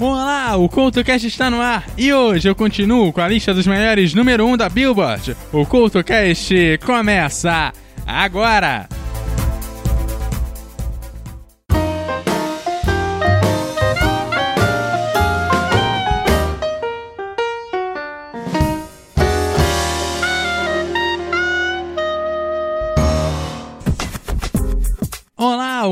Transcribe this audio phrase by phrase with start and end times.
[0.00, 4.14] Olá, o CoutoCast está no ar e hoje eu continuo com a lista dos melhores
[4.14, 5.36] número 1 um da Billboard.
[5.52, 7.72] O CoutoCast começa
[8.06, 8.97] agora!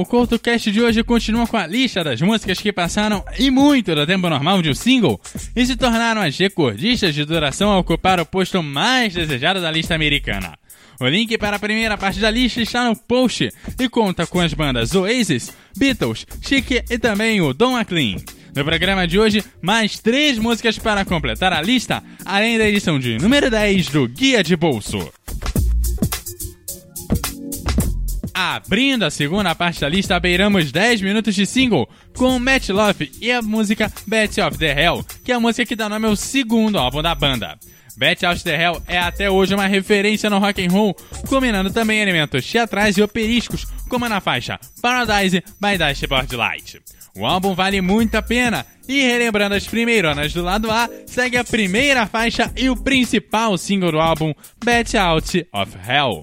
[0.01, 4.07] O CoutoCast de hoje continua com a lista das músicas que passaram e muito do
[4.07, 5.21] tempo normal de um single
[5.55, 9.95] e se tornaram as recordistas de duração a ocupar o posto mais desejado da lista
[9.95, 10.55] americana.
[11.01, 14.55] O link para a primeira parte da lista está no post e conta com as
[14.55, 18.17] bandas Oasis, Beatles, Chic e também o Don McLean.
[18.55, 23.19] No programa de hoje, mais três músicas para completar a lista, além da edição de
[23.19, 25.13] número 10 do Guia de Bolso.
[28.39, 33.33] Abrindo a segunda parte da lista, beiramos 10 minutos de single com Matt Love e
[33.33, 36.79] a música Bet of the Hell, que é a música que dá nome ao segundo
[36.79, 37.59] álbum da banda.
[37.97, 40.95] Bet of the Hell é até hoje uma referência no rock and roll,
[41.27, 46.83] combinando também elementos teatrais e operísticos, como na faixa Paradise by Dashboard Light.
[47.17, 51.45] O álbum vale muito a pena, e relembrando as primeironas do lado A, segue a
[51.45, 56.23] primeira faixa e o principal single do álbum, Bet Out of Hell.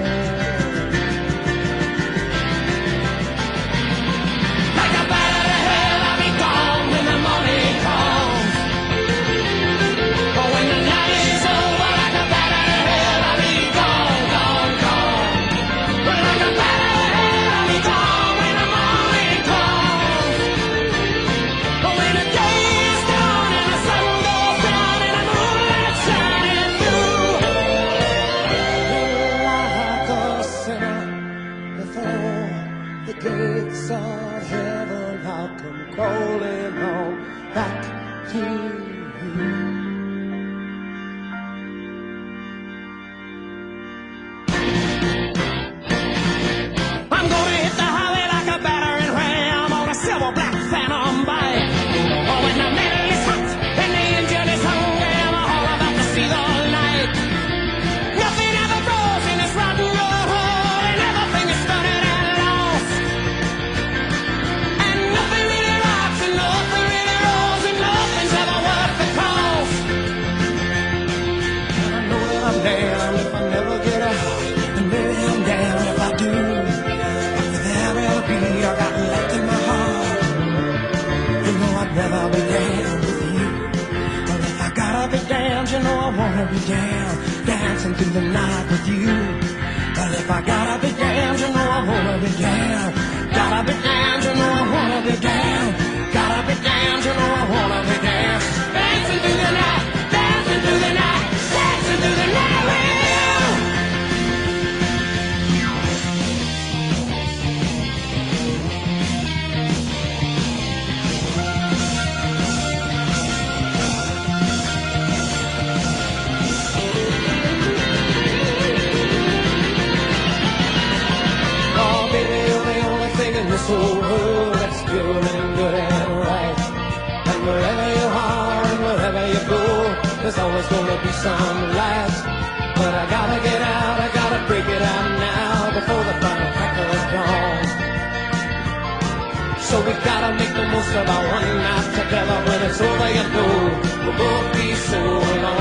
[139.71, 142.37] So we gotta make the most of our one night together.
[142.45, 145.60] When it's over, you know we'll both be so alone.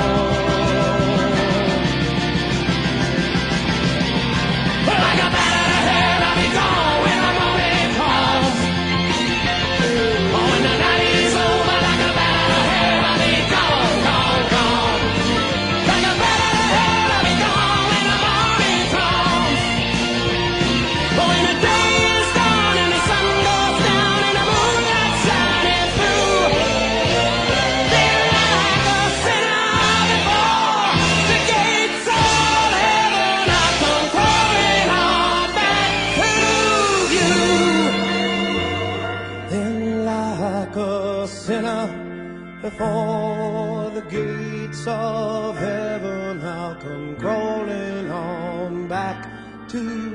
[42.81, 49.29] All the gates of heaven, I'll come crawling on back
[49.69, 50.10] to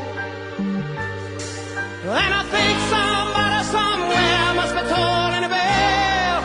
[2.22, 6.40] And I think somebody somewhere must be tolling a bell.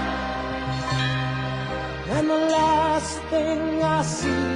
[2.17, 4.55] And the last thing I see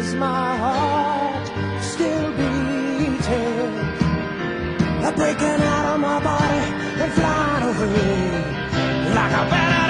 [0.00, 1.46] is my heart
[1.92, 3.74] still beating.
[5.04, 6.66] I'm breaking out of my body
[7.02, 9.85] and flying away like a bird.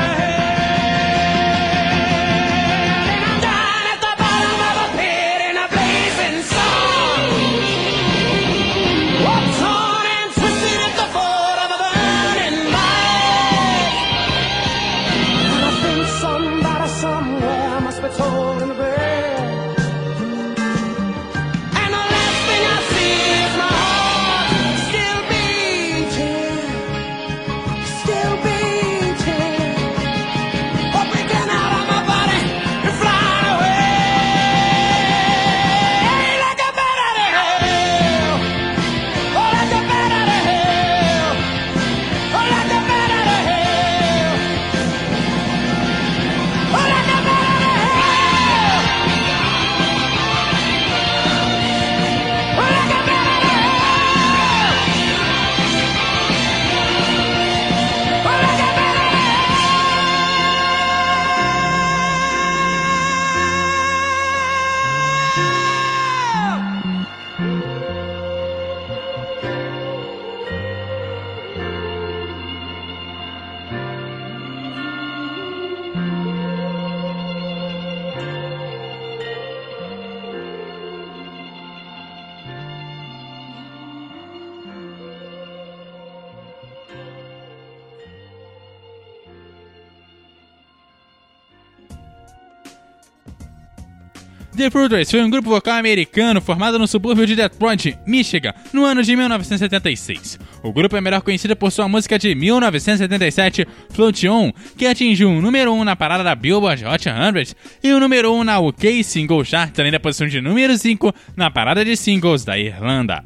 [94.57, 99.03] The Fruiters foi um grupo vocal americano formado no subúrbio de Detroit, Michigan, no ano
[99.03, 100.39] de 1976.
[100.63, 105.43] O grupo é melhor conhecido por sua música de 1977, Float On, que atingiu o
[105.43, 109.45] número 1 na parada da Billboard Hot 100 e o número 1 na UK Single
[109.45, 113.23] Chart, além da posição de número 5 na parada de singles da Irlanda.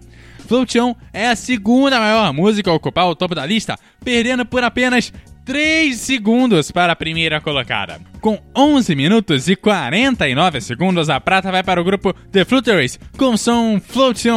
[0.48, 4.64] Float On é a segunda maior música a ocupar o topo da lista, perdendo por
[4.64, 5.12] apenas
[5.44, 8.00] 3 segundos para a primeira colocada.
[8.20, 13.36] Com 11 minutos e 49 segundos, a prata vai para o grupo The Flutteries com
[13.36, 14.28] som Float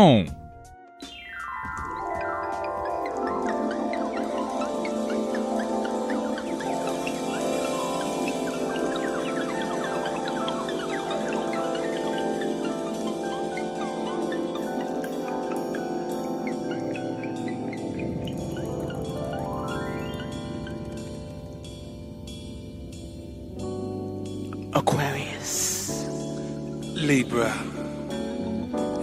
[27.34, 27.52] Libra,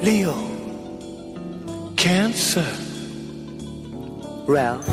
[0.03, 0.35] Leo,
[1.97, 2.65] Cancer,
[4.47, 4.87] Ralph,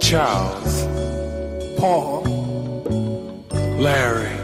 [0.00, 0.86] Charles,
[1.80, 2.22] Paul,
[3.80, 4.41] Larry.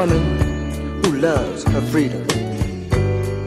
[0.00, 2.24] Woman who loves her freedom.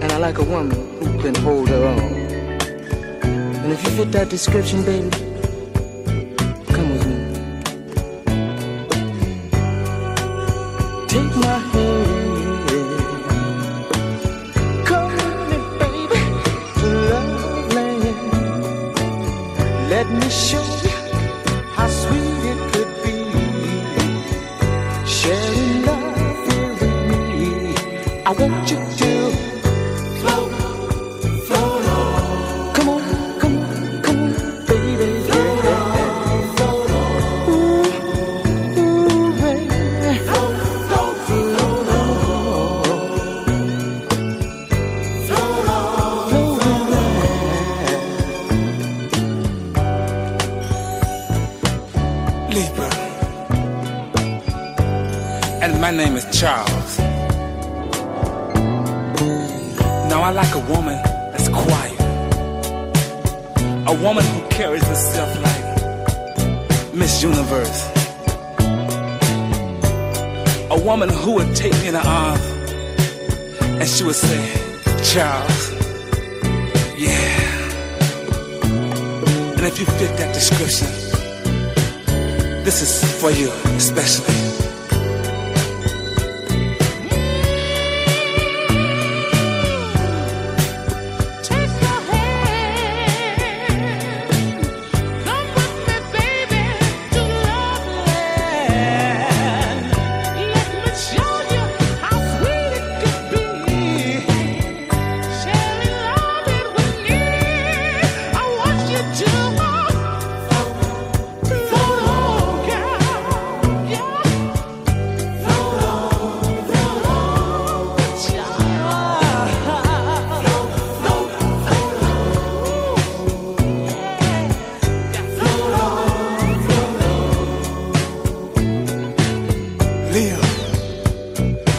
[0.03, 2.13] And I like a woman who can hold her own.
[3.63, 5.09] And if you fit that description, baby,
[52.53, 52.89] Libra.
[55.63, 56.99] And my name is Charles.
[60.09, 61.99] Now I like a woman that's quiet.
[63.87, 67.89] A woman who carries herself like Miss Universe.
[70.69, 72.45] A woman who would take me in her arms
[73.79, 74.41] and she would say,
[75.11, 75.71] Charles,
[76.99, 77.57] yeah.
[79.57, 81.02] And if you fit that description,
[82.63, 84.52] this is for you, especially.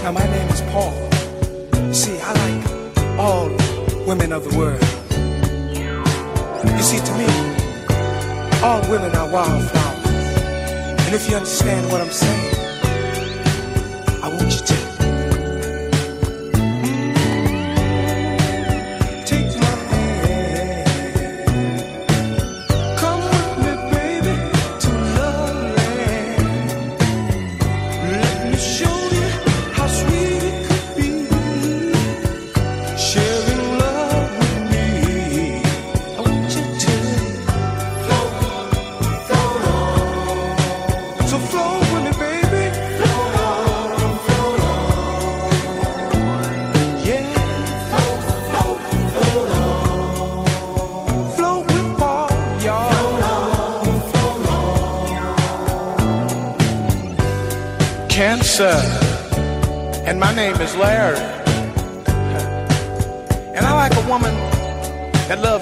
[0.04, 0.92] Now my name is Paul.
[1.94, 3.48] See, I like all
[4.06, 4.82] women of the world.
[6.76, 7.24] You see, to me,
[8.62, 10.06] all women are wildflowers.
[11.06, 12.63] And if you understand what I'm saying,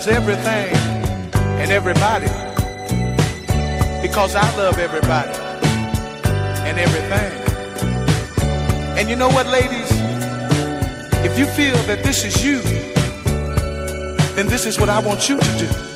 [0.03, 0.75] loves everything
[1.61, 2.27] and everybody.
[4.01, 5.33] Because I love everybody
[6.67, 7.33] and everything.
[8.99, 9.91] And you know what, ladies?
[11.25, 12.61] If you feel that this is you,
[14.35, 15.92] then this is what I want you to do.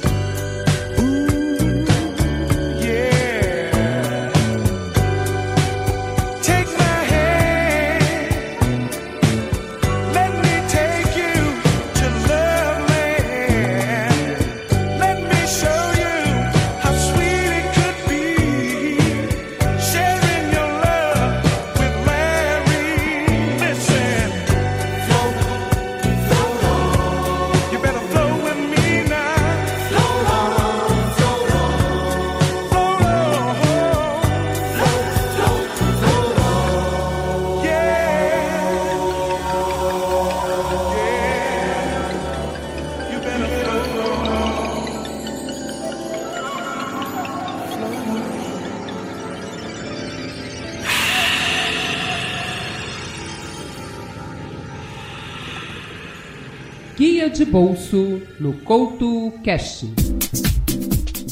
[57.56, 59.86] Bolso no Couto Cast.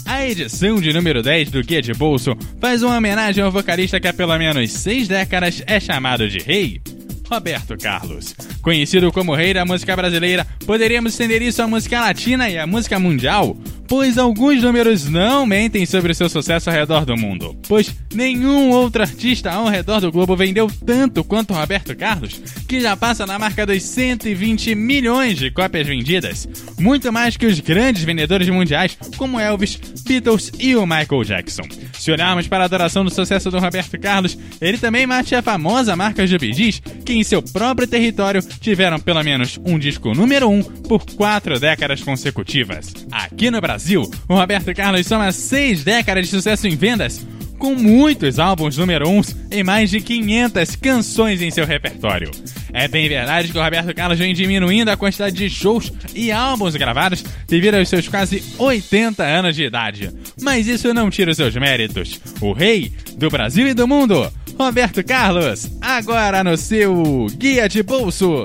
[0.06, 4.08] A edição de número 10 do Guia de Bolso faz uma homenagem ao vocalista que
[4.08, 6.80] há pelo menos seis décadas é chamado de rei,
[7.28, 8.34] Roberto Carlos.
[8.62, 12.98] Conhecido como rei da música brasileira, poderíamos estender isso à música latina e à música
[12.98, 13.54] mundial,
[13.94, 17.56] pois alguns números não mentem sobre o seu sucesso ao redor do mundo.
[17.68, 22.96] Pois nenhum outro artista ao redor do globo vendeu tanto quanto Roberto Carlos, que já
[22.96, 28.48] passa na marca dos 120 milhões de cópias vendidas, muito mais que os grandes vendedores
[28.48, 31.62] mundiais como Elvis, Beatles e o Michael Jackson.
[31.92, 35.94] Se olharmos para a adoração do sucesso do Roberto Carlos, ele também mate a famosa
[35.94, 40.52] marca de Bee que em seu próprio território tiveram pelo menos um disco número 1
[40.52, 42.92] um por quatro décadas consecutivas.
[43.12, 43.83] Aqui no Brasil,
[44.28, 47.24] o Roberto Carlos soma seis décadas de sucesso em vendas,
[47.58, 52.30] com muitos álbuns número 1 e mais de 500 canções em seu repertório.
[52.72, 56.74] É bem verdade que o Roberto Carlos vem diminuindo a quantidade de shows e álbuns
[56.74, 60.10] gravados devido aos seus quase 80 anos de idade.
[60.40, 62.20] Mas isso não tira os seus méritos.
[62.40, 68.44] O rei do Brasil e do mundo, Roberto Carlos, agora no seu Guia de Bolso.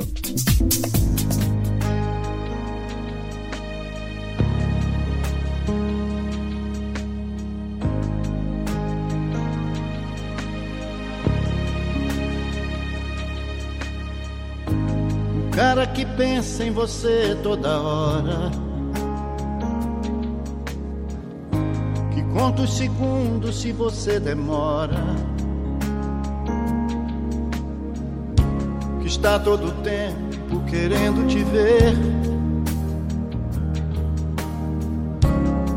[15.59, 18.49] Cara que pensa em você toda hora.
[22.13, 25.03] Que conta os segundos se você demora.
[29.01, 31.93] Que está todo tempo querendo te ver.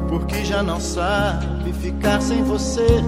[0.08, 3.02] Porque já não sabe ficar sem você.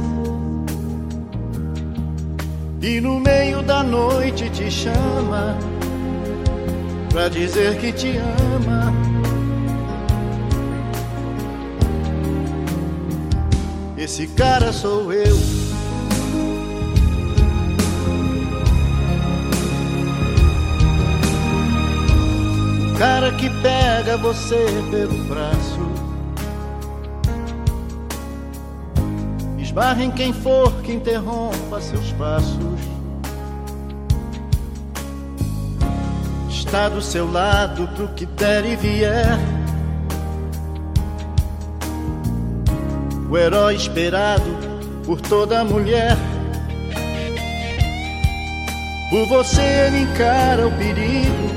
[2.83, 5.57] E no meio da noite te chama
[7.15, 8.93] pra dizer que te ama.
[13.97, 15.37] Esse cara sou eu.
[22.91, 25.95] O cara que pega você pelo braço.
[29.57, 32.74] Esbarra em quem for que interrompa seus passos.
[36.75, 39.39] Está do seu lado pro que der e vier.
[43.31, 44.43] O herói esperado
[45.05, 46.17] por toda mulher.
[49.09, 51.55] Por você ele encara o perigo,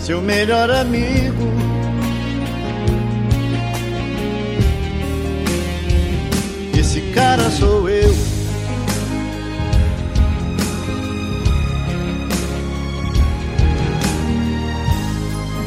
[0.00, 1.48] seu melhor amigo.
[6.78, 7.83] Esse cara sou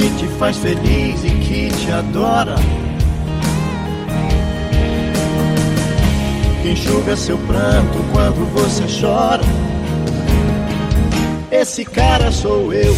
[0.00, 2.54] Que te faz feliz e que te adora.
[6.62, 9.42] Que enxuga seu pranto quando você chora.
[11.50, 12.96] Esse cara sou eu.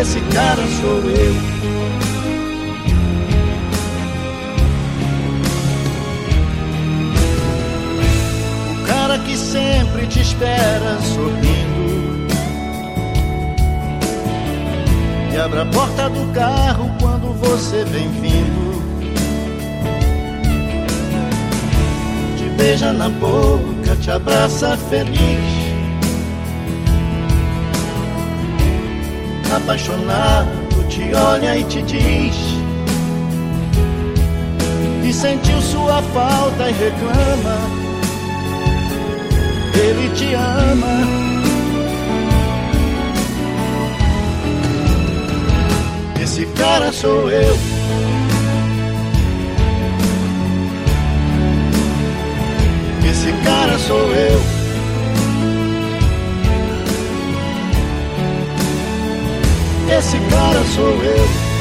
[0.00, 1.34] Esse cara sou eu.
[10.24, 12.26] Espera sorrindo.
[15.32, 18.82] E abre a porta do carro quando você vem vindo.
[22.38, 25.64] Te beija na boca, te abraça feliz.
[29.54, 30.48] Apaixonado,
[30.88, 32.36] te olha e te diz.
[35.02, 37.83] Que sentiu sua falta e reclama
[39.94, 40.94] ele te ama.
[46.22, 47.56] Esse cara sou eu.
[53.10, 54.40] Esse cara sou eu.
[59.98, 61.54] Esse cara sou eu.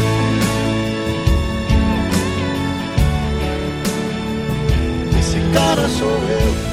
[5.53, 6.72] Cara sou eu.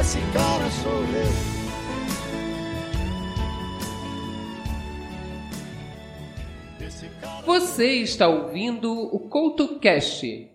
[0.00, 1.30] Esse cara sou eu.
[7.44, 10.48] Você está ouvindo o CoutoCast.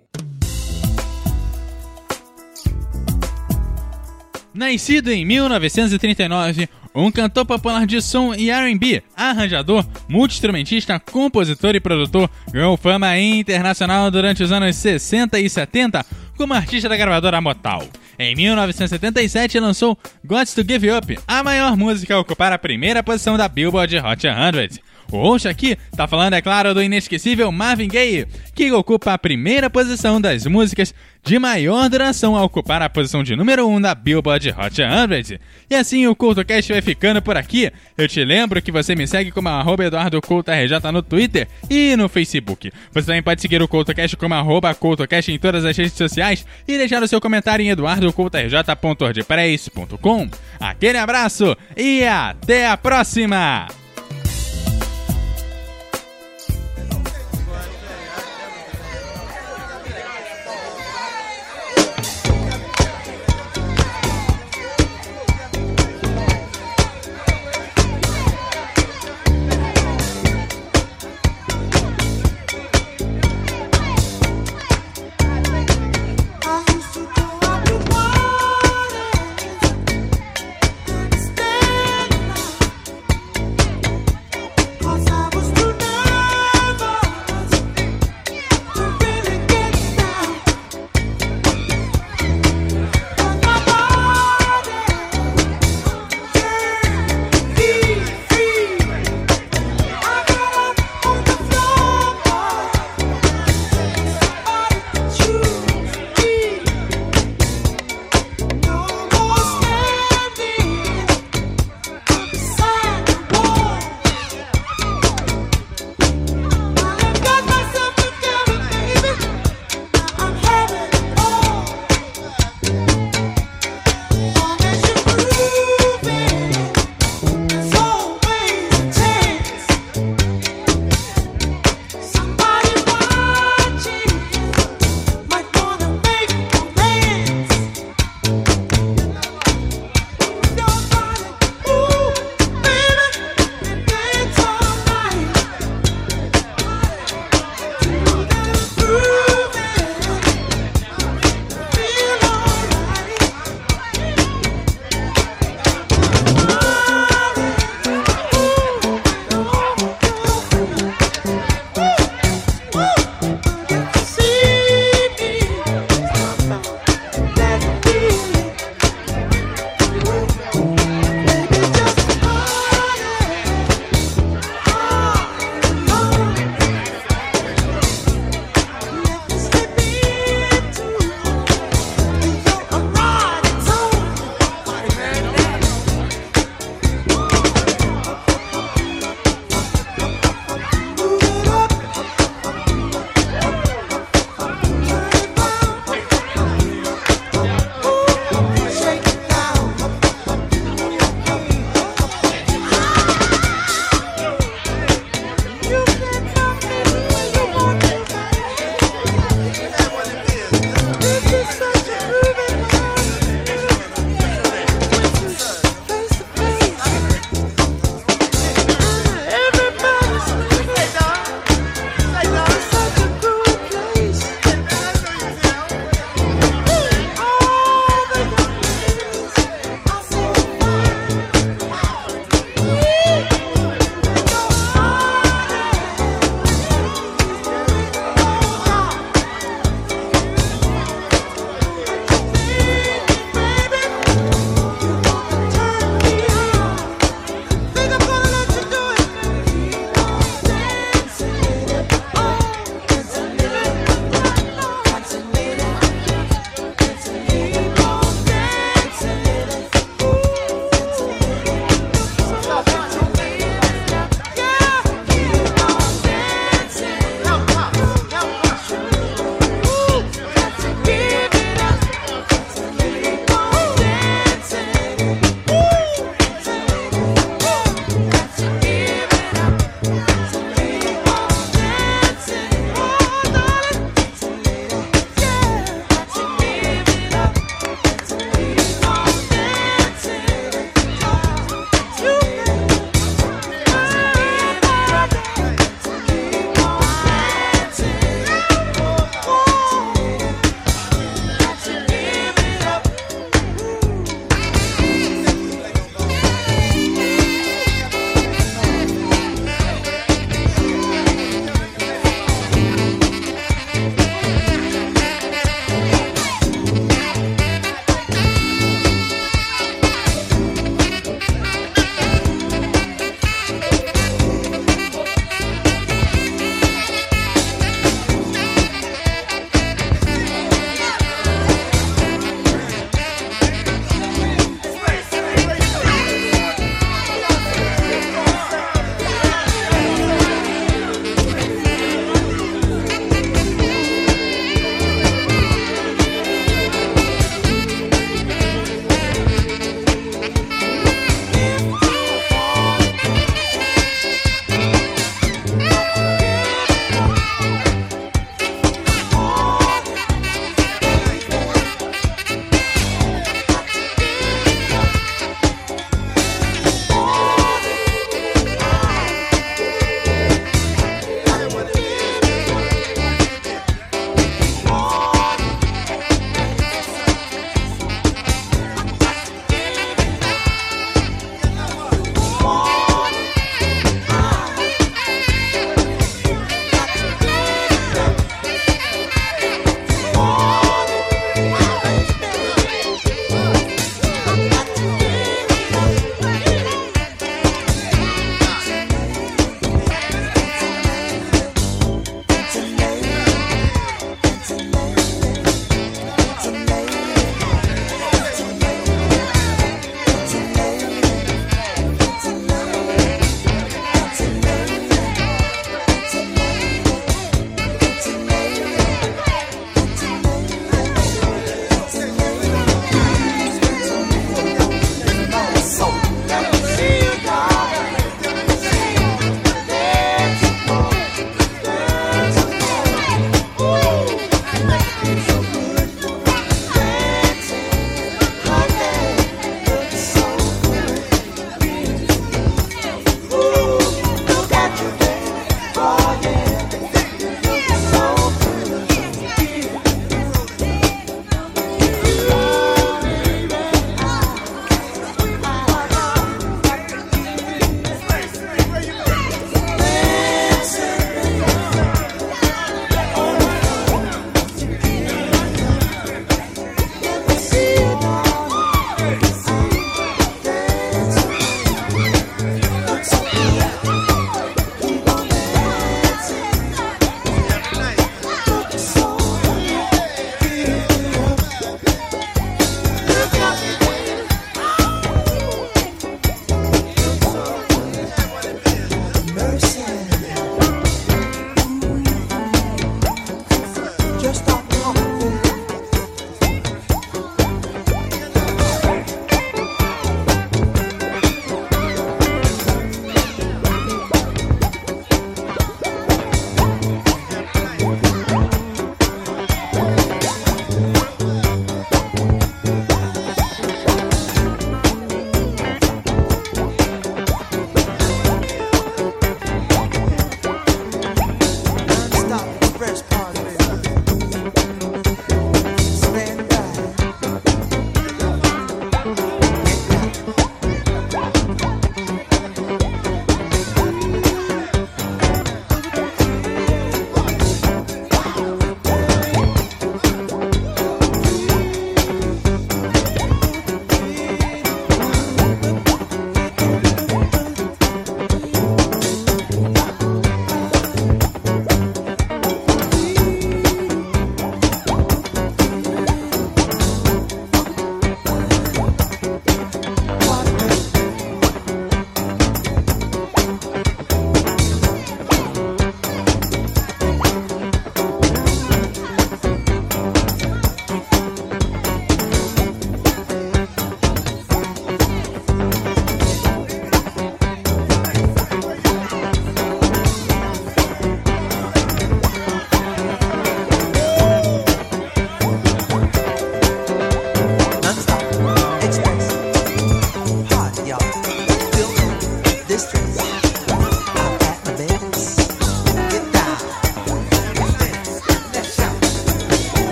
[4.51, 12.27] Nascido em 1939, um cantor popular de som e R&B, arranjador, multi-instrumentista, compositor e produtor,
[12.51, 16.03] ganhou fama internacional durante os anos 60 e 70
[16.35, 17.87] como artista da gravadora Motown.
[18.17, 23.37] Em 1977 lançou Gots to Give Up, a maior música a ocupar a primeira posição
[23.37, 24.79] da Billboard Hot 100.
[25.11, 30.19] Host aqui tá falando, é claro, do inesquecível Marvin Gaye, que ocupa a primeira posição
[30.19, 30.93] das músicas
[31.25, 35.39] de maior duração a ocupar a posição de número 1 um da Billboard Hot 100.
[35.69, 37.71] E assim o CultoCast vai ficando por aqui.
[37.97, 42.71] Eu te lembro que você me segue como arroba EduardoCultoRJ no Twitter e no Facebook.
[42.91, 46.77] Você também pode seguir o CultoCast como arroba CultoCast em todas as redes sociais e
[46.77, 50.29] deixar o seu comentário em eduardocultorj.ordpress.com.
[50.59, 53.84] Aquele abraço e até a próxima!